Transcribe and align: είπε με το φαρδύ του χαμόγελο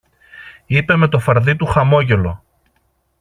είπε 0.65 0.95
με 0.95 1.07
το 1.07 1.19
φαρδύ 1.19 1.55
του 1.55 1.65
χαμόγελο 1.65 2.43